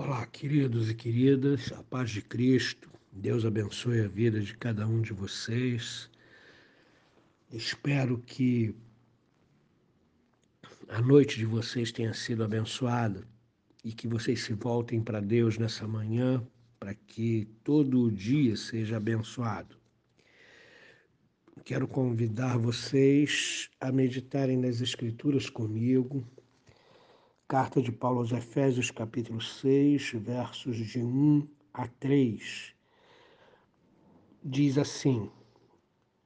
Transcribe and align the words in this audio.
Olá, 0.00 0.24
queridos 0.26 0.88
e 0.88 0.94
queridas, 0.94 1.72
a 1.72 1.82
paz 1.82 2.10
de 2.10 2.22
Cristo, 2.22 2.88
Deus 3.10 3.44
abençoe 3.44 4.00
a 4.00 4.06
vida 4.06 4.38
de 4.38 4.56
cada 4.56 4.86
um 4.86 5.02
de 5.02 5.12
vocês. 5.12 6.08
Espero 7.52 8.16
que 8.18 8.76
a 10.88 11.02
noite 11.02 11.36
de 11.36 11.44
vocês 11.44 11.90
tenha 11.90 12.14
sido 12.14 12.44
abençoada 12.44 13.26
e 13.84 13.90
que 13.92 14.06
vocês 14.06 14.44
se 14.44 14.52
voltem 14.52 15.02
para 15.02 15.18
Deus 15.18 15.58
nessa 15.58 15.88
manhã, 15.88 16.46
para 16.78 16.94
que 16.94 17.48
todo 17.64 18.02
o 18.02 18.12
dia 18.12 18.54
seja 18.54 18.98
abençoado. 18.98 19.76
Quero 21.64 21.88
convidar 21.88 22.56
vocês 22.56 23.68
a 23.80 23.90
meditarem 23.90 24.58
nas 24.58 24.80
Escrituras 24.80 25.50
comigo 25.50 26.24
Carta 27.50 27.80
de 27.80 27.90
Paulo 27.90 28.18
aos 28.18 28.30
Efésios, 28.30 28.90
capítulo 28.90 29.40
6, 29.40 30.12
versos 30.16 30.76
de 30.76 31.02
1 31.02 31.48
a 31.72 31.88
3. 31.88 32.74
Diz 34.44 34.76
assim: 34.76 35.30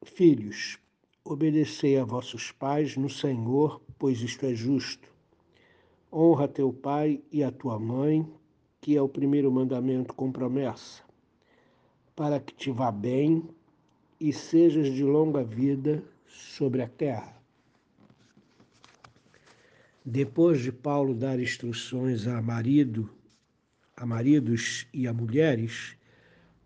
Filhos, 0.02 0.80
obedecei 1.24 1.96
a 1.96 2.04
vossos 2.04 2.50
pais 2.50 2.96
no 2.96 3.08
Senhor, 3.08 3.80
pois 4.00 4.20
isto 4.20 4.44
é 4.44 4.52
justo. 4.52 5.14
Honra 6.12 6.48
teu 6.48 6.72
pai 6.72 7.22
e 7.30 7.44
a 7.44 7.52
tua 7.52 7.78
mãe, 7.78 8.28
que 8.80 8.96
é 8.96 9.00
o 9.00 9.08
primeiro 9.08 9.52
mandamento 9.52 10.12
com 10.14 10.32
promessa, 10.32 11.04
para 12.16 12.40
que 12.40 12.52
te 12.52 12.72
vá 12.72 12.90
bem 12.90 13.48
e 14.18 14.32
sejas 14.32 14.92
de 14.92 15.04
longa 15.04 15.44
vida 15.44 16.02
sobre 16.26 16.82
a 16.82 16.88
terra. 16.88 17.41
Depois 20.04 20.60
de 20.60 20.72
Paulo 20.72 21.14
dar 21.14 21.38
instruções 21.38 22.26
a 22.26 22.42
marido, 22.42 23.08
a 23.96 24.04
maridos 24.04 24.84
e 24.92 25.06
a 25.06 25.12
mulheres, 25.12 25.96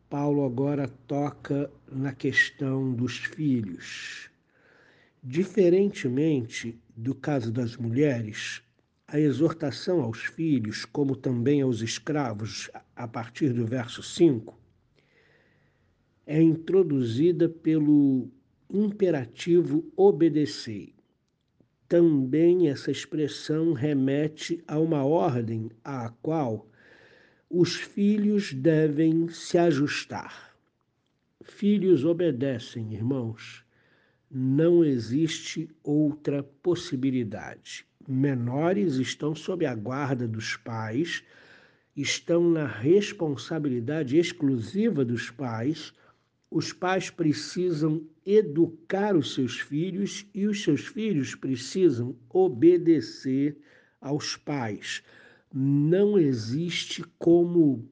Paulo 0.08 0.42
agora 0.42 0.88
toca 1.06 1.70
na 1.92 2.14
questão 2.14 2.94
dos 2.94 3.18
filhos. 3.18 4.30
Diferentemente 5.22 6.80
do 6.96 7.14
caso 7.14 7.52
das 7.52 7.76
mulheres, 7.76 8.62
a 9.06 9.20
exortação 9.20 10.00
aos 10.00 10.24
filhos, 10.24 10.86
como 10.86 11.14
também 11.14 11.60
aos 11.60 11.82
escravos, 11.82 12.70
a 12.96 13.06
partir 13.06 13.52
do 13.52 13.66
verso 13.66 14.02
5, 14.02 14.58
é 16.26 16.40
introduzida 16.40 17.50
pelo 17.50 18.30
imperativo 18.70 19.84
obedecei 19.94 20.95
também 21.88 22.68
essa 22.68 22.90
expressão 22.90 23.72
remete 23.72 24.62
a 24.66 24.78
uma 24.78 25.04
ordem 25.04 25.70
à 25.84 26.10
qual 26.22 26.68
os 27.48 27.76
filhos 27.76 28.52
devem 28.52 29.28
se 29.28 29.56
ajustar. 29.56 30.56
Filhos 31.42 32.04
obedecem, 32.04 32.92
irmãos. 32.92 33.64
Não 34.28 34.84
existe 34.84 35.68
outra 35.82 36.42
possibilidade. 36.42 37.86
Menores 38.08 38.94
estão 38.94 39.34
sob 39.34 39.64
a 39.64 39.74
guarda 39.74 40.26
dos 40.26 40.56
pais, 40.56 41.22
estão 41.96 42.50
na 42.50 42.66
responsabilidade 42.66 44.18
exclusiva 44.18 45.04
dos 45.04 45.30
pais 45.30 45.92
os 46.50 46.72
pais 46.72 47.10
precisam 47.10 48.06
educar 48.24 49.16
os 49.16 49.34
seus 49.34 49.58
filhos 49.58 50.26
e 50.34 50.46
os 50.46 50.62
seus 50.62 50.86
filhos 50.86 51.34
precisam 51.34 52.16
obedecer 52.28 53.58
aos 54.00 54.36
pais. 54.36 55.02
Não 55.52 56.18
existe 56.18 57.04
como 57.18 57.88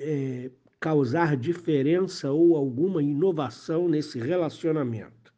é, 0.00 0.50
causar 0.80 1.36
diferença 1.36 2.30
ou 2.30 2.56
alguma 2.56 3.02
inovação 3.02 3.88
nesse 3.88 4.18
relacionamento. 4.18 5.32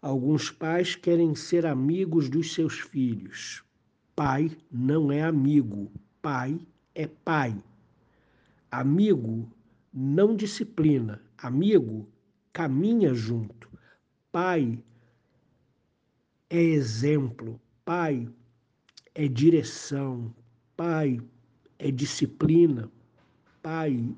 Alguns 0.00 0.50
pais 0.50 0.94
querem 0.94 1.34
ser 1.34 1.66
amigos 1.66 2.28
dos 2.28 2.54
seus 2.54 2.78
filhos. 2.78 3.64
Pai 4.14 4.50
não 4.70 5.10
é 5.10 5.22
amigo, 5.22 5.90
pai 6.20 6.58
é 6.94 7.06
pai. 7.06 7.56
Amigo 8.70 9.50
não 9.92 10.36
disciplina, 10.36 11.20
amigo 11.38 12.08
caminha 12.52 13.14
junto. 13.14 13.68
Pai 14.30 14.82
é 16.50 16.60
exemplo, 16.60 17.60
pai 17.84 18.28
é 19.14 19.26
direção, 19.28 20.34
pai 20.76 21.20
é 21.78 21.90
disciplina, 21.90 22.90
pai 23.62 24.14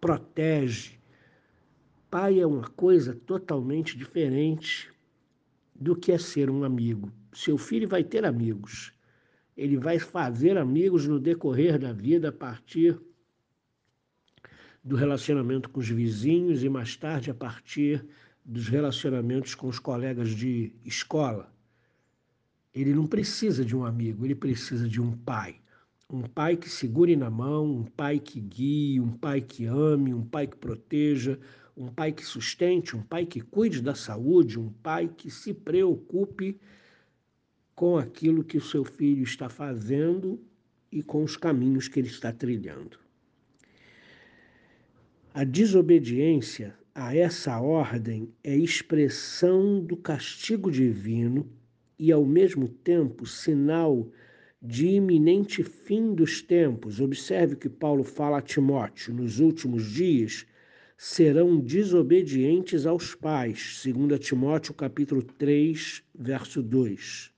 protege. 0.00 0.98
Pai 2.10 2.40
é 2.40 2.46
uma 2.46 2.68
coisa 2.70 3.14
totalmente 3.14 3.96
diferente 3.96 4.90
do 5.74 5.94
que 5.94 6.10
é 6.10 6.18
ser 6.18 6.48
um 6.50 6.64
amigo. 6.64 7.12
Seu 7.32 7.58
filho 7.58 7.86
vai 7.86 8.02
ter 8.02 8.24
amigos. 8.24 8.92
Ele 9.56 9.76
vai 9.76 9.98
fazer 9.98 10.56
amigos 10.56 11.06
no 11.06 11.20
decorrer 11.20 11.78
da 11.78 11.92
vida 11.92 12.30
a 12.30 12.32
partir 12.32 12.98
do 14.88 14.96
relacionamento 14.96 15.68
com 15.68 15.80
os 15.80 15.88
vizinhos 15.90 16.64
e 16.64 16.68
mais 16.70 16.96
tarde 16.96 17.30
a 17.30 17.34
partir 17.34 18.02
dos 18.42 18.68
relacionamentos 18.68 19.54
com 19.54 19.68
os 19.68 19.78
colegas 19.78 20.30
de 20.30 20.72
escola. 20.82 21.52
Ele 22.74 22.94
não 22.94 23.06
precisa 23.06 23.62
de 23.66 23.76
um 23.76 23.84
amigo, 23.84 24.24
ele 24.24 24.34
precisa 24.34 24.88
de 24.88 24.98
um 24.98 25.12
pai. 25.12 25.56
Um 26.10 26.22
pai 26.22 26.56
que 26.56 26.70
segure 26.70 27.14
na 27.16 27.28
mão, 27.28 27.70
um 27.70 27.84
pai 27.84 28.18
que 28.18 28.40
guie, 28.40 28.98
um 28.98 29.10
pai 29.10 29.42
que 29.42 29.66
ame, 29.66 30.14
um 30.14 30.24
pai 30.24 30.46
que 30.46 30.56
proteja, 30.56 31.38
um 31.76 31.88
pai 31.88 32.10
que 32.10 32.24
sustente, 32.24 32.96
um 32.96 33.02
pai 33.02 33.26
que 33.26 33.42
cuide 33.42 33.82
da 33.82 33.94
saúde, 33.94 34.58
um 34.58 34.70
pai 34.70 35.06
que 35.06 35.30
se 35.30 35.52
preocupe 35.52 36.58
com 37.74 37.98
aquilo 37.98 38.42
que 38.42 38.56
o 38.56 38.62
seu 38.62 38.86
filho 38.86 39.22
está 39.22 39.50
fazendo 39.50 40.40
e 40.90 41.02
com 41.02 41.22
os 41.22 41.36
caminhos 41.36 41.88
que 41.88 42.00
ele 42.00 42.08
está 42.08 42.32
trilhando. 42.32 43.07
A 45.38 45.44
desobediência 45.44 46.74
a 46.92 47.14
essa 47.14 47.60
ordem 47.60 48.28
é 48.42 48.56
expressão 48.56 49.78
do 49.78 49.96
castigo 49.96 50.68
divino 50.68 51.48
e, 51.96 52.10
ao 52.10 52.24
mesmo 52.24 52.66
tempo, 52.66 53.24
sinal 53.24 54.10
de 54.60 54.88
iminente 54.88 55.62
fim 55.62 56.12
dos 56.12 56.42
tempos. 56.42 57.00
Observe 57.00 57.54
que 57.54 57.68
Paulo 57.68 58.02
fala 58.02 58.38
a 58.38 58.42
Timóteo: 58.42 59.14
nos 59.14 59.38
últimos 59.38 59.84
dias 59.84 60.44
serão 60.96 61.60
desobedientes 61.60 62.84
aos 62.84 63.14
pais, 63.14 63.78
segundo 63.80 64.18
Timóteo 64.18 64.74
capítulo 64.74 65.22
3, 65.22 66.02
verso 66.18 66.60
2. 66.60 67.30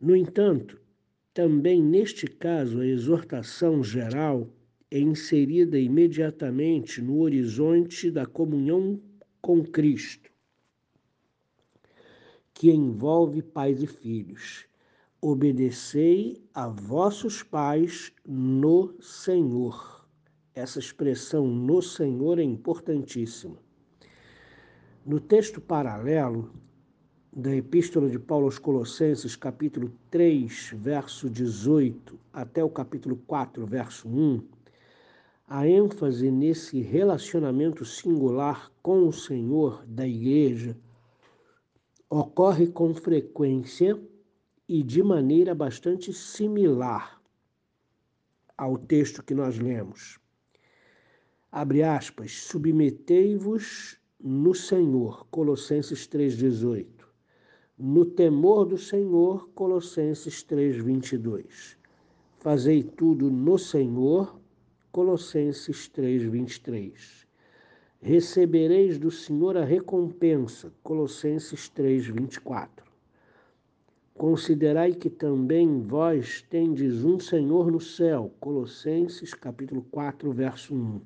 No 0.00 0.16
entanto, 0.16 0.80
também 1.32 1.80
neste 1.80 2.26
caso 2.26 2.80
a 2.80 2.84
exortação 2.84 3.84
geral 3.84 4.52
é 4.92 4.98
inserida 4.98 5.78
imediatamente 5.78 7.00
no 7.00 7.20
horizonte 7.20 8.10
da 8.10 8.26
comunhão 8.26 9.00
com 9.40 9.64
Cristo, 9.64 10.30
que 12.52 12.70
envolve 12.70 13.40
pais 13.40 13.82
e 13.82 13.86
filhos. 13.86 14.66
Obedecei 15.18 16.44
a 16.52 16.68
vossos 16.68 17.42
pais 17.42 18.12
no 18.28 18.94
Senhor. 19.00 20.06
Essa 20.54 20.78
expressão 20.78 21.46
no 21.46 21.80
Senhor 21.80 22.38
é 22.38 22.42
importantíssima. 22.42 23.56
No 25.06 25.18
texto 25.18 25.58
paralelo 25.58 26.52
da 27.34 27.56
Epístola 27.56 28.10
de 28.10 28.18
Paulo 28.18 28.44
aos 28.44 28.58
Colossenses, 28.58 29.36
capítulo 29.36 29.90
3, 30.10 30.74
verso 30.74 31.30
18, 31.30 32.20
até 32.30 32.62
o 32.62 32.68
capítulo 32.68 33.16
4, 33.26 33.64
verso 33.64 34.06
1, 34.06 34.60
a 35.54 35.68
ênfase 35.68 36.30
nesse 36.30 36.80
relacionamento 36.80 37.84
singular 37.84 38.72
com 38.82 39.06
o 39.06 39.12
Senhor 39.12 39.84
da 39.86 40.08
igreja 40.08 40.74
ocorre 42.08 42.68
com 42.68 42.94
frequência 42.94 44.02
e 44.66 44.82
de 44.82 45.02
maneira 45.02 45.54
bastante 45.54 46.10
similar 46.10 47.20
ao 48.56 48.78
texto 48.78 49.22
que 49.22 49.34
nós 49.34 49.58
lemos. 49.58 50.18
Abre 51.50 51.82
aspas, 51.82 52.32
submetei-vos 52.32 54.00
no 54.18 54.54
Senhor, 54.54 55.26
Colossenses 55.30 56.08
3,18. 56.08 56.86
No 57.76 58.06
temor 58.06 58.64
do 58.64 58.78
Senhor, 58.78 59.50
Colossenses 59.50 60.42
3,22. 60.44 61.76
Fazei 62.38 62.82
tudo 62.82 63.30
no 63.30 63.58
Senhor, 63.58 64.40
Colossenses 64.92 65.88
3, 65.88 66.24
23. 66.24 67.26
Recebereis 68.02 68.98
do 68.98 69.10
Senhor 69.10 69.56
a 69.56 69.64
recompensa. 69.64 70.70
Colossenses 70.82 71.66
3, 71.70 72.08
24. 72.08 72.84
Considerai 74.12 74.92
que 74.92 75.08
também 75.08 75.80
vós 75.80 76.42
tendes 76.42 77.06
um 77.06 77.18
Senhor 77.18 77.72
no 77.72 77.80
céu. 77.80 78.34
Colossenses 78.38 79.32
capítulo 79.32 79.80
4, 79.90 80.30
verso 80.30 80.74
1. 80.74 81.00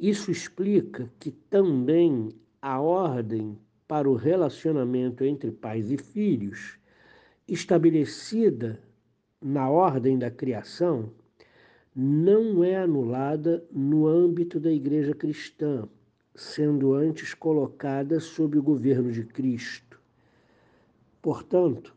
Isso 0.00 0.30
explica 0.30 1.12
que 1.20 1.30
também 1.30 2.30
a 2.62 2.80
ordem 2.80 3.58
para 3.86 4.08
o 4.08 4.14
relacionamento 4.14 5.24
entre 5.24 5.50
pais 5.50 5.90
e 5.90 5.98
filhos, 5.98 6.78
estabelecida 7.46 8.82
na 9.42 9.68
ordem 9.68 10.18
da 10.18 10.30
criação, 10.30 11.12
não 11.94 12.62
é 12.62 12.76
anulada 12.76 13.64
no 13.70 14.06
âmbito 14.06 14.60
da 14.60 14.70
igreja 14.70 15.14
cristã, 15.14 15.88
sendo 16.34 16.94
antes 16.94 17.34
colocada 17.34 18.20
sob 18.20 18.58
o 18.58 18.62
governo 18.62 19.10
de 19.10 19.24
Cristo. 19.24 20.00
Portanto, 21.20 21.94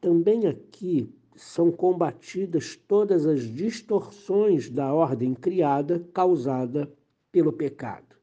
também 0.00 0.46
aqui 0.46 1.12
são 1.34 1.70
combatidas 1.70 2.76
todas 2.76 3.26
as 3.26 3.42
distorções 3.42 4.70
da 4.70 4.92
ordem 4.92 5.34
criada 5.34 6.04
causada 6.12 6.90
pelo 7.30 7.52
pecado. 7.52 8.16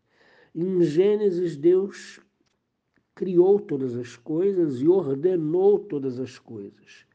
Em 0.53 0.81
Gênesis, 0.81 1.56
Deus 1.56 2.19
criou 3.13 3.59
todas 3.59 3.95
as 3.95 4.15
coisas 4.18 4.81
e 4.81 4.88
ordenou 4.88 5.80
todas 5.80 6.19
as 6.19 6.39
coisas. 6.39 7.06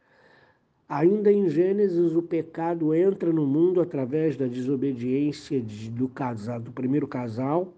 Ainda 0.91 1.31
em 1.31 1.49
Gênesis, 1.49 2.17
o 2.17 2.21
pecado 2.21 2.93
entra 2.93 3.33
no 3.33 3.47
mundo 3.47 3.81
através 3.81 4.37
da 4.37 4.49
desobediência 4.49 5.63
do 5.93 6.09
casal, 6.09 6.61
do 6.61 6.73
primeiro 6.73 7.07
casal, 7.07 7.73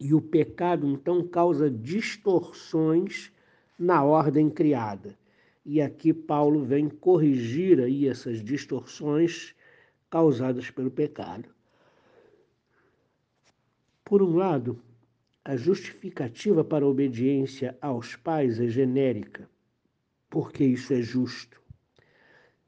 e 0.00 0.12
o 0.12 0.20
pecado 0.20 0.88
então 0.88 1.24
causa 1.24 1.70
distorções 1.70 3.30
na 3.78 4.02
ordem 4.02 4.50
criada. 4.50 5.16
E 5.64 5.80
aqui 5.80 6.12
Paulo 6.12 6.64
vem 6.64 6.88
corrigir 6.88 7.78
aí 7.78 8.08
essas 8.08 8.42
distorções 8.42 9.54
causadas 10.10 10.68
pelo 10.68 10.90
pecado. 10.90 11.48
Por 14.04 14.20
um 14.20 14.34
lado, 14.34 14.80
a 15.44 15.54
justificativa 15.54 16.64
para 16.64 16.84
a 16.84 16.88
obediência 16.88 17.78
aos 17.80 18.16
pais 18.16 18.58
é 18.58 18.66
genérica 18.66 19.48
porque 20.36 20.66
isso 20.66 20.92
é 20.92 21.00
justo. 21.00 21.58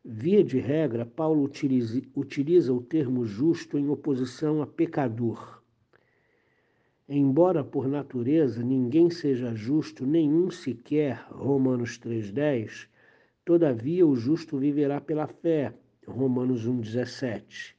Via 0.03 0.43
de 0.43 0.59
regra, 0.59 1.05
Paulo 1.05 1.43
utiliza, 1.43 2.01
utiliza 2.17 2.73
o 2.73 2.81
termo 2.81 3.27
justo 3.27 3.77
em 3.77 3.91
oposição 3.91 4.63
a 4.63 4.67
pecador. 4.67 5.63
Embora 7.07 7.63
por 7.63 7.87
natureza 7.87 8.63
ninguém 8.63 9.11
seja 9.11 9.55
justo, 9.55 10.07
nenhum 10.07 10.51
sequer, 10.51 11.27
Romanos 11.31 11.99
3,10, 11.99 12.89
todavia 13.45 14.07
o 14.07 14.17
justo 14.17 14.57
viverá 14.57 14.99
pela 14.99 15.27
fé, 15.27 15.75
Romanos 16.07 16.67
1,17. 16.67 17.75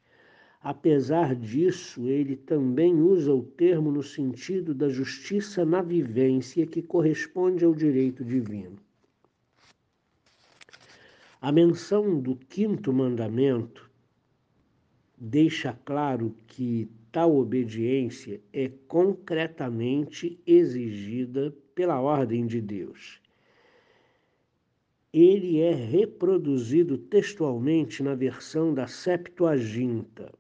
Apesar 0.62 1.35
disso, 1.35 2.07
ele 2.07 2.35
também 2.35 2.94
usa 3.01 3.33
o 3.33 3.42
termo 3.42 3.92
no 3.92 4.03
sentido 4.03 4.75
da 4.75 4.88
justiça 4.88 5.65
na 5.65 5.81
vivência 5.81 6.68
que 6.68 6.83
corresponde 6.83 7.65
ao 7.65 7.74
direito 7.74 8.24
divino. 8.24 8.77
A 11.41 11.53
menção 11.53 12.19
do 12.19 12.36
quinto 12.36 12.91
mandamento 12.91 13.89
deixa 15.18 15.71
claro 15.86 16.36
que 16.45 16.91
tal 17.13 17.33
obediência 17.38 18.41
é 18.51 18.68
concretamente 18.89 20.38
exigida 20.45 21.56
pela 21.74 22.01
ordem 22.01 22.45
de 22.45 22.59
Deus. 22.59 23.21
Ele 25.13 25.62
é 25.62 25.74
reproduzido 25.74 26.97
textualmente 26.97 28.03
na 28.03 28.15
versão 28.15 28.74
da 28.74 28.85
Septuaginta. 28.85 30.33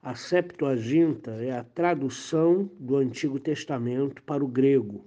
A 0.00 0.14
Septuaginta 0.14 1.32
é 1.32 1.50
a 1.50 1.64
tradução 1.64 2.70
do 2.78 2.94
Antigo 2.94 3.40
Testamento 3.40 4.22
para 4.22 4.44
o 4.44 4.46
grego. 4.46 5.04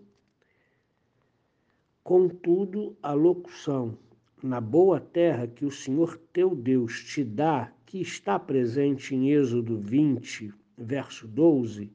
Contudo, 2.03 2.97
a 3.01 3.13
locução 3.13 3.97
na 4.45 4.62
boa 4.62 5.00
terra 5.00 5.47
que 5.47 5.65
o 5.65 5.71
Senhor 5.71 6.19
teu 6.31 6.56
Deus 6.56 7.03
te 7.03 7.24
dá, 7.24 7.71
que 7.83 8.00
está 8.00 8.38
presente 8.38 9.15
em 9.15 9.31
Êxodo 9.31 9.80
20, 9.80 10.53
verso 10.77 11.27
12, 11.27 11.92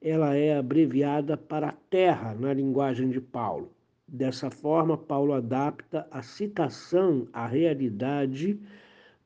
ela 0.00 0.36
é 0.36 0.56
abreviada 0.56 1.36
para 1.36 1.72
terra 1.90 2.34
na 2.34 2.54
linguagem 2.54 3.10
de 3.10 3.20
Paulo. 3.20 3.72
Dessa 4.06 4.48
forma, 4.48 4.96
Paulo 4.96 5.32
adapta 5.32 6.06
a 6.08 6.22
citação 6.22 7.26
à 7.32 7.48
realidade 7.48 8.60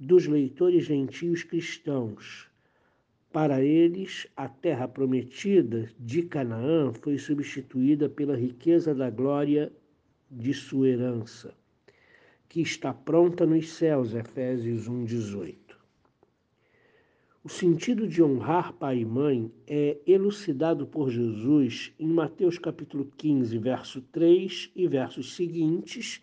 dos 0.00 0.26
leitores 0.26 0.86
gentios 0.86 1.42
cristãos. 1.42 2.50
Para 3.30 3.60
eles, 3.62 4.26
a 4.34 4.48
terra 4.48 4.88
prometida 4.88 5.90
de 6.00 6.22
Canaã 6.22 6.90
foi 6.90 7.18
substituída 7.18 8.08
pela 8.08 8.34
riqueza 8.34 8.94
da 8.94 9.10
glória 9.10 9.70
de 10.30 10.54
sua 10.54 10.88
herança 10.88 11.54
que 12.48 12.60
está 12.60 12.92
pronta 12.92 13.44
nos 13.44 13.70
céus, 13.70 14.14
Efésios 14.14 14.88
1:18. 14.88 15.76
O 17.44 17.48
sentido 17.48 18.08
de 18.08 18.22
honrar 18.22 18.72
pai 18.72 18.98
e 18.98 19.04
mãe 19.04 19.52
é 19.68 19.98
elucidado 20.06 20.84
por 20.84 21.10
Jesus 21.10 21.92
em 21.96 22.08
Mateus 22.08 22.58
capítulo 22.58 23.08
15, 23.16 23.56
verso 23.58 24.02
3 24.02 24.72
e 24.74 24.88
versos 24.88 25.36
seguintes, 25.36 26.20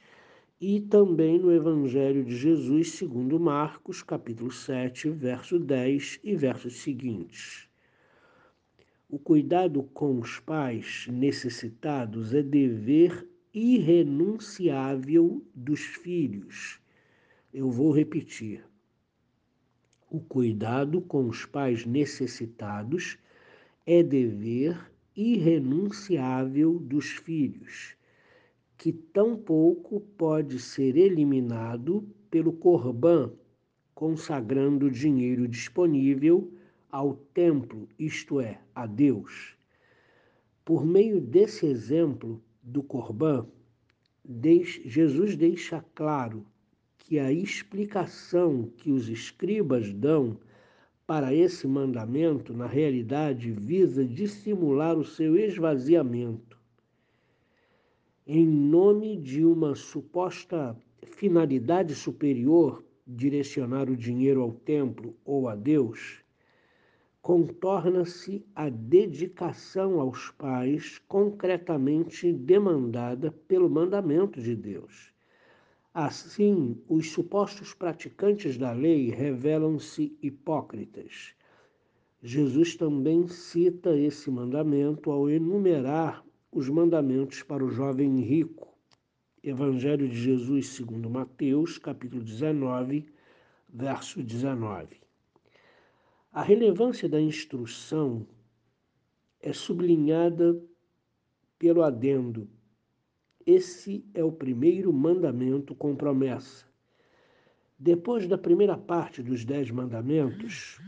e 0.60 0.82
também 0.82 1.40
no 1.40 1.52
Evangelho 1.52 2.24
de 2.26 2.36
Jesus, 2.36 2.92
segundo 2.92 3.40
Marcos, 3.40 4.04
capítulo 4.04 4.52
7, 4.52 5.10
verso 5.10 5.58
10 5.58 6.20
e 6.24 6.36
versos 6.36 6.82
seguintes. 6.82 7.70
O 9.10 9.20
cuidado 9.20 9.84
com 9.94 10.20
os 10.20 10.40
pais 10.40 11.08
necessitados 11.10 12.34
é 12.34 12.44
dever 12.44 13.28
irrenunciável 13.54 15.46
dos 15.54 15.82
filhos. 15.82 16.80
Eu 17.54 17.70
vou 17.70 17.92
repetir. 17.92 18.66
O 20.10 20.20
cuidado 20.20 21.00
com 21.02 21.28
os 21.30 21.46
pais 21.46 21.86
necessitados 21.86 23.20
é 23.86 24.02
dever 24.02 24.92
irrenunciável 25.16 26.80
dos 26.80 27.12
filhos, 27.12 27.96
que 28.76 28.92
tampouco 28.92 30.00
pode 30.00 30.58
ser 30.58 30.98
eliminado 30.98 32.08
pelo 32.32 32.54
Corban, 32.54 33.32
consagrando 33.94 34.90
dinheiro 34.90 35.48
disponível 35.48 36.52
ao 36.92 37.14
templo, 37.14 37.88
isto 38.00 38.42
é, 38.42 38.60
a 38.74 38.88
Deus. 38.88 39.56
Por 40.66 40.84
meio 40.84 41.22
desse 41.22 41.68
exemplo, 41.68 42.42
do 42.64 42.82
Corban, 42.82 43.46
Jesus 44.86 45.36
deixa 45.36 45.84
claro 45.94 46.46
que 46.98 47.20
a 47.20 47.32
explicação 47.32 48.72
que 48.78 48.90
os 48.90 49.10
escribas 49.10 49.92
dão 49.94 50.38
para 51.06 51.34
esse 51.34 51.68
mandamento, 51.68 52.54
na 52.54 52.66
realidade, 52.66 53.52
visa 53.52 54.06
dissimular 54.06 54.98
o 54.98 55.04
seu 55.04 55.38
esvaziamento. 55.38 56.58
Em 58.26 58.48
nome 58.48 59.18
de 59.18 59.44
uma 59.44 59.76
suposta 59.76 60.78
finalidade 61.06 61.94
superior, 61.94 62.82
direcionar 63.06 63.90
o 63.90 63.98
dinheiro 63.98 64.42
ao 64.42 64.54
templo 64.54 65.14
ou 65.26 65.50
a 65.50 65.56
Deus, 65.56 66.23
contorna-se 67.24 68.46
a 68.54 68.68
dedicação 68.68 70.02
aos 70.02 70.30
pais 70.32 71.02
concretamente 71.08 72.34
demandada 72.34 73.32
pelo 73.48 73.70
mandamento 73.70 74.42
de 74.42 74.54
Deus. 74.54 75.14
Assim, 75.94 76.78
os 76.90 77.12
supostos 77.12 77.74
praticantes 77.74 78.58
da 78.58 78.74
lei 78.74 79.10
revelam-se 79.10 80.18
hipócritas. 80.22 81.34
Jesus 82.22 82.76
também 82.76 83.26
cita 83.30 83.96
esse 83.96 84.30
mandamento 84.30 85.10
ao 85.10 85.30
enumerar 85.30 86.26
os 86.52 86.68
mandamentos 86.68 87.42
para 87.42 87.64
o 87.64 87.70
jovem 87.70 88.20
rico. 88.20 88.68
Evangelho 89.42 90.10
de 90.10 90.18
Jesus 90.18 90.68
segundo 90.68 91.10
Mateus, 91.10 91.78
capítulo 91.78 92.22
19, 92.22 93.06
verso 93.70 94.22
19. 94.22 95.03
A 96.34 96.42
relevância 96.42 97.08
da 97.08 97.22
instrução 97.22 98.26
é 99.40 99.54
sublinhada 99.54 100.60
pelo 101.60 101.84
adendo. 101.84 102.50
Esse 103.46 104.04
é 104.16 104.24
o 104.24 104.32
primeiro 104.32 104.92
mandamento 104.92 105.76
com 105.76 105.96
promessa. 105.96 106.66
Depois 107.78 108.28
da 108.28 108.36
primeira 108.36 108.76
parte 108.76 109.22
dos 109.22 109.46
dez 109.46 109.70
mandamentos, 109.70 110.82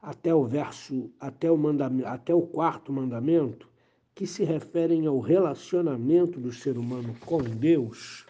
até 0.00 0.32
o 0.32 0.44
verso, 0.44 1.10
até 1.18 1.50
o, 1.50 1.58
mandamento, 1.58 2.06
até 2.06 2.32
o 2.32 2.42
quarto 2.42 2.92
mandamento, 2.92 3.68
que 4.14 4.28
se 4.28 4.44
referem 4.44 5.08
ao 5.08 5.18
relacionamento 5.18 6.38
do 6.38 6.52
ser 6.52 6.78
humano 6.78 7.16
com 7.26 7.42
Deus, 7.42 8.24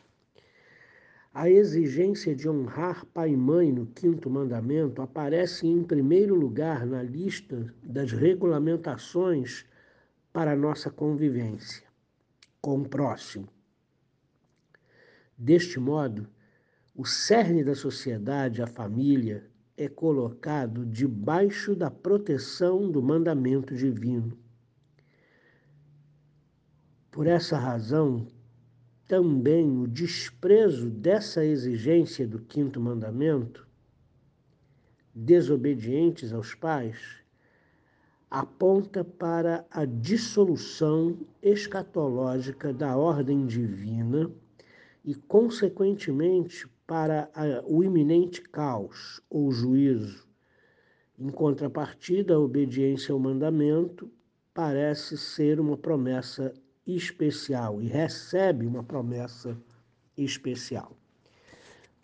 a 1.32 1.48
exigência 1.48 2.34
de 2.34 2.48
honrar 2.48 3.04
pai 3.06 3.30
e 3.30 3.36
mãe 3.36 3.70
no 3.70 3.86
quinto 3.86 4.28
mandamento 4.28 5.00
aparece 5.00 5.66
em 5.66 5.84
primeiro 5.84 6.34
lugar 6.34 6.84
na 6.84 7.02
lista 7.02 7.72
das 7.82 8.10
regulamentações 8.10 9.64
para 10.32 10.52
a 10.52 10.56
nossa 10.56 10.90
convivência 10.90 11.86
com 12.60 12.80
o 12.80 12.88
próximo. 12.88 13.48
Deste 15.38 15.78
modo, 15.78 16.28
o 16.94 17.06
cerne 17.06 17.64
da 17.64 17.74
sociedade, 17.74 18.60
a 18.60 18.66
família, 18.66 19.48
é 19.76 19.88
colocado 19.88 20.84
debaixo 20.84 21.74
da 21.74 21.90
proteção 21.90 22.90
do 22.90 23.00
mandamento 23.00 23.74
divino. 23.74 24.36
Por 27.10 27.26
essa 27.26 27.56
razão, 27.56 28.26
também 29.10 29.76
o 29.76 29.88
desprezo 29.88 30.88
dessa 30.88 31.44
exigência 31.44 32.28
do 32.28 32.38
quinto 32.38 32.80
mandamento, 32.80 33.66
desobedientes 35.12 36.32
aos 36.32 36.54
pais, 36.54 36.96
aponta 38.30 39.02
para 39.02 39.66
a 39.68 39.84
dissolução 39.84 41.18
escatológica 41.42 42.72
da 42.72 42.96
ordem 42.96 43.46
divina 43.46 44.30
e, 45.04 45.16
consequentemente, 45.16 46.68
para 46.86 47.28
o 47.66 47.82
iminente 47.82 48.40
caos 48.42 49.20
ou 49.28 49.50
juízo. 49.50 50.24
Em 51.18 51.30
contrapartida, 51.30 52.34
a 52.34 52.38
obediência 52.38 53.12
ao 53.12 53.18
mandamento 53.18 54.08
parece 54.54 55.18
ser 55.18 55.58
uma 55.58 55.76
promessa 55.76 56.54
especial 56.96 57.80
e 57.80 57.86
recebe 57.86 58.66
uma 58.66 58.82
promessa 58.82 59.56
especial. 60.16 60.92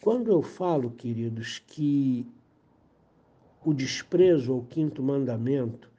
Quando 0.00 0.31
eu 0.31 0.43
falo, 0.43 0.90
queridos, 0.90 1.59
que 1.59 2.26
o 3.64 3.75
desprezo 3.75 4.52
ao 4.52 4.62
quinto 4.62 5.02
mandamento 5.02 5.90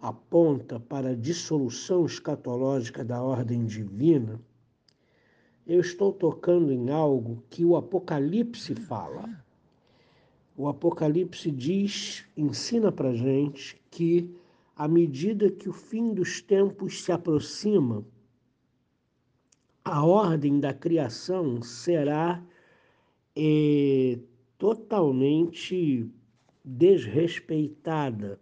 aponta 0.00 0.80
para 0.80 1.10
a 1.10 1.14
dissolução 1.14 2.04
escatológica 2.04 3.04
da 3.04 3.22
ordem 3.22 3.64
divina, 3.64 4.40
eu 5.66 5.80
estou 5.80 6.12
tocando 6.12 6.72
em 6.72 6.90
algo 6.90 7.42
que 7.50 7.64
o 7.64 7.76
Apocalipse 7.76 8.74
fala. 8.74 9.28
O 10.56 10.68
Apocalipse 10.68 11.50
diz, 11.50 12.24
ensina 12.36 12.90
para 12.90 13.14
gente 13.14 13.80
que 13.90 14.34
à 14.76 14.86
medida 14.86 15.50
que 15.50 15.68
o 15.68 15.72
fim 15.72 16.12
dos 16.12 16.40
tempos 16.40 17.02
se 17.02 17.10
aproxima, 17.10 18.04
a 19.86 20.04
ordem 20.04 20.58
da 20.58 20.74
criação 20.74 21.62
será 21.62 22.42
é, 23.36 24.18
totalmente 24.58 26.10
desrespeitada 26.64 28.40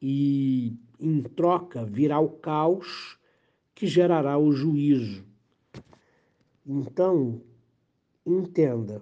e, 0.00 0.76
em 0.98 1.22
troca, 1.22 1.84
virá 1.84 2.18
o 2.18 2.28
caos 2.28 3.16
que 3.72 3.86
gerará 3.86 4.36
o 4.36 4.50
juízo. 4.50 5.24
Então, 6.66 7.40
entenda, 8.26 9.00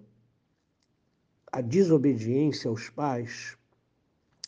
a 1.50 1.62
desobediência 1.62 2.68
aos 2.68 2.90
pais, 2.90 3.56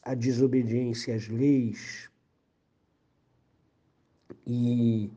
a 0.03 0.15
desobediência 0.15 1.15
às 1.15 1.27
leis 1.27 2.11
e 4.47 5.11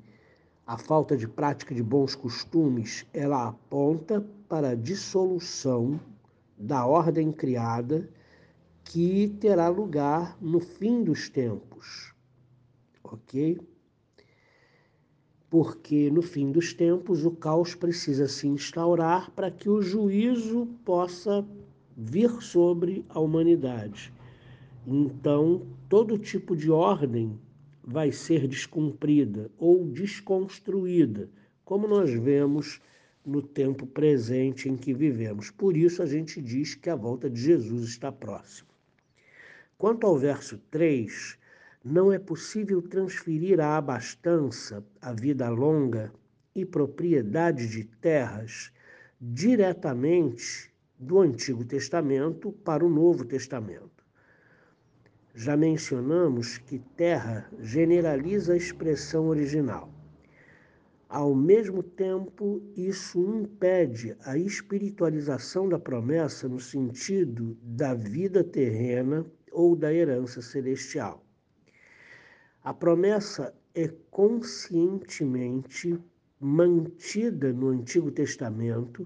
a 0.66 0.78
falta 0.78 1.16
de 1.16 1.28
prática 1.28 1.76
de 1.76 1.84
bons 1.84 2.16
costumes, 2.16 3.06
ela 3.14 3.50
aponta 3.50 4.26
para 4.50 4.70
a 4.70 4.76
dissolução 4.76 6.00
da 6.58 6.86
ordem 6.86 7.32
criada 7.32 8.10
que 8.84 9.36
terá 9.40 9.68
lugar 9.68 10.38
no 10.42 10.60
fim 10.60 11.04
dos 11.04 11.30
tempos. 11.30 12.14
OK? 13.04 13.60
Porque 15.50 16.10
no 16.10 16.24
fim 16.24 16.52
dos 16.52 16.74
tempos 16.74 17.26
o 17.26 17.32
caos 17.32 17.76
precisa 17.76 18.28
se 18.28 18.48
instaurar 18.48 19.30
para 19.32 19.52
que 19.52 19.70
o 19.70 19.82
juízo 19.82 20.68
possa 20.84 21.46
vir 21.96 22.42
sobre 22.42 23.06
a 23.10 23.20
humanidade. 23.20 24.12
Então, 24.88 25.62
todo 25.88 26.18
tipo 26.18 26.56
de 26.56 26.72
ordem 26.72 27.40
vai 27.88 28.12
ser 28.12 28.48
descumprida 28.48 29.52
ou 29.60 29.86
desconstruída, 29.86 31.30
como 31.64 31.88
nós 31.88 32.12
vemos 32.12 32.82
no 33.24 33.42
tempo 33.42 33.86
presente 33.86 34.68
em 34.68 34.76
que 34.76 34.94
vivemos. 34.94 35.52
Por 35.52 35.78
isso 35.78 36.02
a 36.02 36.06
gente 36.06 36.42
diz 36.42 36.74
que 36.74 36.90
a 36.90 36.96
volta 36.96 37.30
de 37.30 37.40
Jesus 37.40 37.90
está 37.90 38.12
próxima. 38.12 38.70
Quanto 39.78 40.08
ao 40.08 40.18
verso 40.18 40.58
3, 40.72 41.38
não 41.84 42.12
é 42.12 42.18
possível 42.18 42.82
transferir 42.82 43.60
a 43.60 43.78
abastança, 43.78 44.84
a 45.00 45.14
vida 45.14 45.48
longa 45.50 46.12
e 46.56 46.66
propriedade 46.66 47.68
de 47.68 47.84
terras 47.84 48.72
diretamente 49.22 50.72
do 50.98 51.20
Antigo 51.20 51.64
Testamento 51.64 52.52
para 52.52 52.84
o 52.84 52.90
Novo 52.90 53.26
Testamento. 53.26 53.95
Já 55.38 55.58
mencionamos 55.58 56.58
que 56.58 56.80
terra 56.80 57.52
generaliza 57.60 58.54
a 58.54 58.58
expressão 58.58 59.28
original. 59.28 59.94
Ao 61.10 61.36
mesmo 61.36 61.84
tempo, 61.84 62.64
isso 62.74 63.20
impede 63.20 64.16
a 64.24 64.38
espiritualização 64.38 65.68
da 65.68 65.78
promessa 65.78 66.48
no 66.48 66.58
sentido 66.58 67.58
da 67.62 67.94
vida 67.94 68.46
terrena 68.46 69.26
ou 69.52 69.76
da 69.76 69.94
herança 69.94 70.42
celestial. 70.42 71.22
A 72.64 72.74
promessa 72.74 73.54
é 73.74 73.90
conscientemente 74.10 76.00
mantida 76.40 77.52
no 77.52 77.68
Antigo 77.68 78.10
Testamento, 78.10 79.06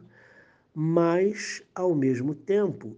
mas, 0.75 1.63
ao 1.73 1.95
mesmo 1.95 2.35
tempo, 2.35 2.95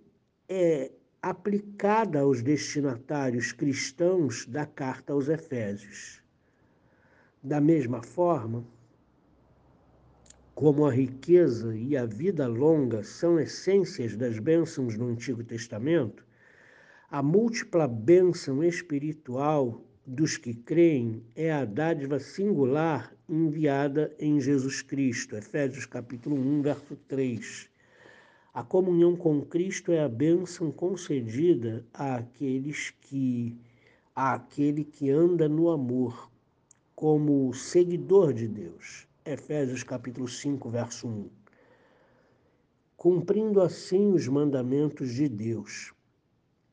é 0.49 0.91
aplicada 1.21 2.21
aos 2.21 2.41
destinatários 2.41 3.51
cristãos 3.51 4.47
da 4.47 4.65
carta 4.65 5.13
aos 5.13 5.29
Efésios. 5.29 6.19
Da 7.43 7.61
mesma 7.61 8.01
forma, 8.01 8.65
como 10.55 10.85
a 10.85 10.91
riqueza 10.91 11.75
e 11.75 11.95
a 11.95 12.05
vida 12.07 12.47
longa 12.47 13.03
são 13.03 13.39
essências 13.39 14.15
das 14.15 14.39
bênçãos 14.39 14.97
no 14.97 15.09
Antigo 15.09 15.43
Testamento, 15.43 16.25
a 17.09 17.21
múltipla 17.21 17.87
bênção 17.87 18.63
espiritual 18.63 19.85
dos 20.05 20.37
que 20.37 20.55
creem 20.55 21.23
é 21.35 21.51
a 21.51 21.65
dádiva 21.65 22.19
singular 22.19 23.15
enviada 23.29 24.11
em 24.19 24.41
Jesus 24.41 24.81
Cristo. 24.81 25.35
Efésios 25.35 25.85
capítulo 25.85 26.35
1, 26.35 26.61
verso 26.63 26.95
3. 27.07 27.70
A 28.53 28.61
comunhão 28.63 29.15
com 29.15 29.41
Cristo 29.45 29.93
é 29.93 30.03
a 30.03 30.09
bênção 30.09 30.73
concedida 30.73 31.85
àqueles 31.93 32.89
que 32.99 33.57
àquele 34.13 34.83
que 34.83 35.09
anda 35.09 35.47
no 35.47 35.69
amor 35.69 36.29
como 36.93 37.53
seguidor 37.53 38.33
de 38.33 38.49
Deus. 38.49 39.07
Efésios 39.23 39.83
capítulo 39.83 40.27
5, 40.27 40.69
verso 40.69 41.07
1. 41.07 41.29
Cumprindo 42.97 43.61
assim 43.61 44.11
os 44.11 44.27
mandamentos 44.27 45.13
de 45.13 45.29
Deus. 45.29 45.93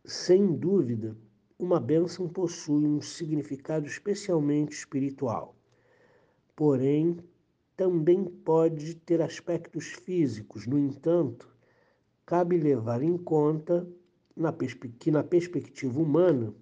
Sem 0.05 0.53
dúvida, 0.57 1.17
uma 1.57 1.79
bênção 1.79 2.29
possui 2.29 2.85
um 2.89 3.01
significado 3.01 3.87
especialmente 3.87 4.73
espiritual. 4.73 5.55
Porém, 6.57 7.19
também 7.77 8.25
pode 8.25 8.97
ter 8.97 9.23
aspectos 9.23 9.93
físicos. 9.93 10.67
No 10.67 10.77
entanto, 10.77 11.57
cabe 12.29 12.59
levar 12.59 13.03
em 13.03 13.17
conta 13.17 13.89
que, 15.01 15.11
na 15.11 15.23
perspectiva 15.23 15.99
humana, 15.99 16.53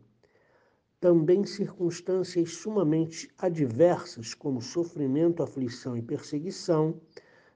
também 1.01 1.45
circunstâncias 1.45 2.53
sumamente 2.53 3.29
adversas, 3.37 4.33
como 4.33 4.63
sofrimento, 4.63 5.43
aflição 5.43 5.97
e 5.97 6.03
perseguição, 6.03 7.01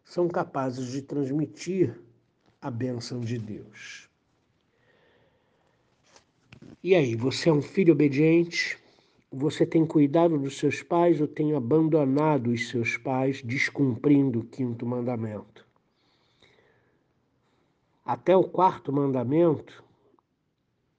são 0.05 0.27
capazes 0.27 0.91
de 0.91 1.03
transmitir 1.03 2.01
a 2.61 2.69
bênção 2.69 3.21
de 3.21 3.39
Deus. 3.39 4.11
E 6.83 6.97
aí, 6.97 7.15
você 7.15 7.49
é 7.49 7.53
um 7.53 7.63
filho 7.63 7.93
obediente? 7.93 8.77
Você 9.31 9.65
tem 9.65 9.87
cuidado 9.87 10.37
dos 10.37 10.59
seus 10.59 10.83
pais 10.83 11.21
ou 11.21 11.29
tem 11.29 11.55
abandonado 11.55 12.51
os 12.51 12.71
seus 12.71 12.97
pais, 12.97 13.41
descumprindo 13.41 14.41
o 14.41 14.45
quinto 14.45 14.85
mandamento? 14.85 15.70
Até 18.05 18.37
o 18.37 18.45
quarto 18.45 18.93
mandamento, 18.93 19.85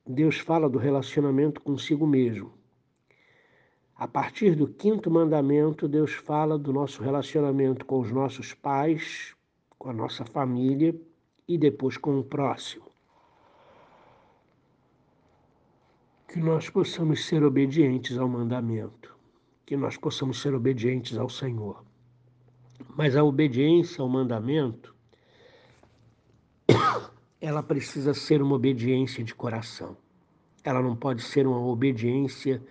Deus 0.05 0.39
fala 0.39 0.69
do 0.69 0.77
relacionamento 0.77 1.61
consigo 1.61 2.05
mesmo. 2.05 2.53
A 3.95 4.07
partir 4.07 4.55
do 4.55 4.67
quinto 4.67 5.11
mandamento, 5.11 5.87
Deus 5.87 6.13
fala 6.13 6.57
do 6.57 6.73
nosso 6.73 7.03
relacionamento 7.03 7.85
com 7.85 7.99
os 7.99 8.11
nossos 8.11 8.53
pais, 8.53 9.35
com 9.77 9.89
a 9.89 9.93
nossa 9.93 10.25
família 10.25 10.95
e 11.47 11.57
depois 11.57 11.97
com 11.97 12.19
o 12.19 12.23
próximo. 12.23 12.85
Que 16.27 16.39
nós 16.39 16.69
possamos 16.69 17.25
ser 17.25 17.43
obedientes 17.43 18.17
ao 18.17 18.27
mandamento, 18.27 19.15
que 19.65 19.75
nós 19.75 19.97
possamos 19.97 20.41
ser 20.41 20.55
obedientes 20.55 21.17
ao 21.17 21.29
Senhor. 21.29 21.83
Mas 22.95 23.15
a 23.15 23.23
obediência 23.23 24.01
ao 24.01 24.09
mandamento, 24.09 24.90
ela 27.41 27.63
precisa 27.63 28.13
ser 28.13 28.39
uma 28.39 28.55
obediência 28.55 29.23
de 29.23 29.33
coração. 29.33 29.97
Ela 30.63 30.79
não 30.79 30.95
pode 30.95 31.23
ser 31.23 31.47
uma 31.47 31.59
obediência 31.59 32.61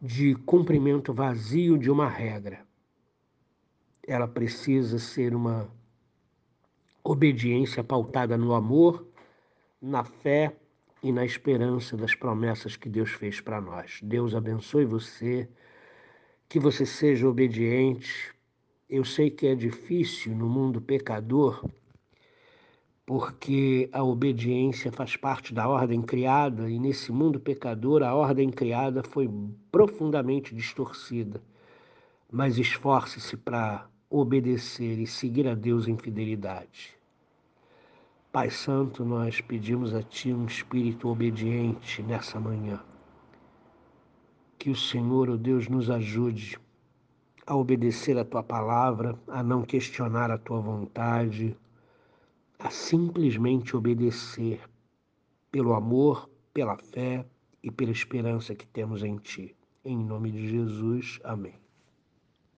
de 0.00 0.34
cumprimento 0.34 1.12
vazio 1.12 1.76
de 1.76 1.90
uma 1.90 2.08
regra. 2.08 2.66
Ela 4.06 4.26
precisa 4.26 4.98
ser 4.98 5.34
uma 5.34 5.68
obediência 7.02 7.84
pautada 7.84 8.38
no 8.38 8.54
amor, 8.54 9.06
na 9.80 10.02
fé 10.02 10.56
e 11.02 11.12
na 11.12 11.26
esperança 11.26 11.94
das 11.94 12.14
promessas 12.14 12.76
que 12.76 12.88
Deus 12.88 13.10
fez 13.10 13.38
para 13.38 13.60
nós. 13.60 14.00
Deus 14.02 14.34
abençoe 14.34 14.86
você, 14.86 15.46
que 16.48 16.58
você 16.58 16.86
seja 16.86 17.28
obediente. 17.28 18.34
Eu 18.88 19.04
sei 19.04 19.30
que 19.30 19.46
é 19.46 19.54
difícil 19.54 20.34
no 20.34 20.48
mundo 20.48 20.80
pecador 20.80 21.62
porque 23.06 23.88
a 23.92 24.02
obediência 24.02 24.90
faz 24.90 25.14
parte 25.16 25.52
da 25.52 25.68
ordem 25.68 26.00
criada 26.00 26.70
e 26.70 26.78
nesse 26.78 27.12
mundo 27.12 27.38
pecador 27.38 28.02
a 28.02 28.14
ordem 28.14 28.50
criada 28.50 29.02
foi 29.02 29.30
profundamente 29.70 30.54
distorcida. 30.54 31.42
Mas 32.32 32.56
esforce-se 32.58 33.36
para 33.36 33.86
obedecer 34.08 34.98
e 34.98 35.06
seguir 35.06 35.46
a 35.46 35.54
Deus 35.54 35.86
em 35.86 35.96
fidelidade. 35.98 36.96
Pai 38.32 38.50
Santo, 38.50 39.04
nós 39.04 39.40
pedimos 39.40 39.94
a 39.94 40.02
Ti 40.02 40.32
um 40.32 40.46
espírito 40.46 41.08
obediente 41.08 42.02
nessa 42.02 42.40
manhã. 42.40 42.80
Que 44.58 44.70
o 44.70 44.74
Senhor, 44.74 45.28
o 45.28 45.34
oh 45.34 45.36
Deus, 45.36 45.68
nos 45.68 45.90
ajude 45.90 46.58
a 47.46 47.54
obedecer 47.54 48.18
a 48.18 48.24
Tua 48.24 48.42
palavra, 48.42 49.16
a 49.28 49.42
não 49.42 49.62
questionar 49.62 50.30
a 50.30 50.38
Tua 50.38 50.60
vontade, 50.60 51.56
a 52.64 52.70
simplesmente 52.70 53.76
obedecer 53.76 54.58
pelo 55.52 55.74
amor, 55.74 56.30
pela 56.54 56.78
fé 56.78 57.26
e 57.62 57.70
pela 57.70 57.92
esperança 57.92 58.54
que 58.54 58.66
temos 58.66 59.04
em 59.04 59.18
Ti. 59.18 59.54
Em 59.84 59.98
nome 59.98 60.30
de 60.30 60.48
Jesus, 60.48 61.20
amém. 61.24 61.63